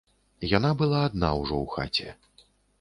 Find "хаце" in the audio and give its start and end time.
1.77-2.09